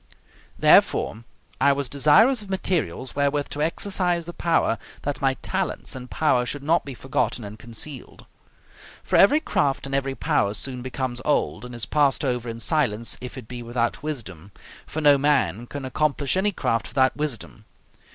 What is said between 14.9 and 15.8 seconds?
no man